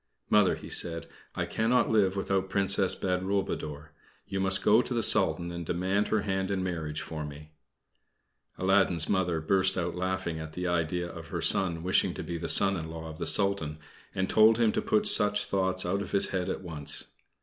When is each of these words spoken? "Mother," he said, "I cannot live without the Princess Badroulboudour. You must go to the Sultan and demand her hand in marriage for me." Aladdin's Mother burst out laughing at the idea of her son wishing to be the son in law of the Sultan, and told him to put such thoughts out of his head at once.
"Mother," 0.31 0.55
he 0.55 0.67
said, 0.71 1.05
"I 1.35 1.45
cannot 1.45 1.91
live 1.91 2.15
without 2.15 2.41
the 2.47 2.47
Princess 2.47 2.95
Badroulboudour. 2.95 3.89
You 4.25 4.39
must 4.39 4.63
go 4.63 4.81
to 4.81 4.93
the 4.95 5.03
Sultan 5.03 5.51
and 5.51 5.63
demand 5.63 6.07
her 6.07 6.21
hand 6.21 6.49
in 6.49 6.63
marriage 6.63 7.01
for 7.01 7.23
me." 7.23 7.51
Aladdin's 8.57 9.07
Mother 9.07 9.39
burst 9.41 9.77
out 9.77 9.93
laughing 9.95 10.39
at 10.39 10.53
the 10.53 10.65
idea 10.65 11.07
of 11.07 11.27
her 11.27 11.39
son 11.39 11.83
wishing 11.83 12.15
to 12.15 12.23
be 12.23 12.39
the 12.39 12.49
son 12.49 12.77
in 12.77 12.89
law 12.89 13.05
of 13.11 13.19
the 13.19 13.27
Sultan, 13.27 13.77
and 14.15 14.27
told 14.27 14.57
him 14.57 14.71
to 14.71 14.81
put 14.81 15.05
such 15.07 15.45
thoughts 15.45 15.85
out 15.85 16.01
of 16.01 16.13
his 16.13 16.29
head 16.29 16.49
at 16.49 16.63
once. 16.63 17.03